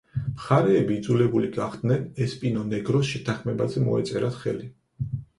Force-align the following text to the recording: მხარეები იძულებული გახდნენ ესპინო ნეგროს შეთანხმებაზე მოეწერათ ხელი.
მხარეები 0.35 0.95
იძულებული 0.99 1.49
გახდნენ 1.57 2.07
ესპინო 2.25 2.63
ნეგროს 2.69 3.05
შეთანხმებაზე 3.11 3.83
მოეწერათ 3.89 4.41
ხელი. 4.45 4.71